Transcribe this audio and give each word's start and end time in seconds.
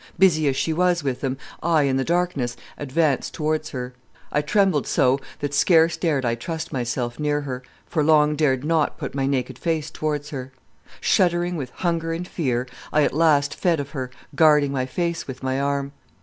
Busy 0.17 0.47
as 0.47 0.55
she 0.55 0.73
was 0.73 1.03
with 1.03 1.21
them, 1.21 1.37
I 1.61 1.83
in 1.83 1.97
the 1.97 2.03
darkness 2.03 2.57
advanced 2.75 3.35
towards 3.35 3.69
her. 3.69 3.93
I 4.31 4.41
trembled 4.41 4.87
so 4.87 5.19
that 5.41 5.53
scarce 5.53 5.95
dared 5.95 6.25
I 6.25 6.33
trust 6.33 6.73
myself 6.73 7.19
near 7.19 7.41
her, 7.41 7.61
for 7.85 8.03
long 8.03 8.35
dared 8.35 8.63
not 8.63 8.97
put 8.97 9.13
my 9.13 9.27
naked 9.27 9.59
face 9.59 9.91
towards 9.91 10.31
her. 10.31 10.51
Shuddering 11.01 11.55
with 11.55 11.69
hunger 11.69 12.13
and 12.13 12.27
fear, 12.27 12.67
I 12.91 13.03
at 13.03 13.13
last 13.13 13.53
fed 13.53 13.79
of 13.79 13.91
her, 13.91 14.09
guarding 14.33 14.71
my 14.71 14.87
face 14.87 15.27
with 15.27 15.43
my 15.43 15.59
arm. 15.61 15.91